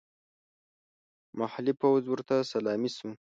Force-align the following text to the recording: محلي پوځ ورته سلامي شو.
محلي 1.39 1.73
پوځ 1.81 2.03
ورته 2.09 2.35
سلامي 2.51 2.89
شو. 2.97 3.09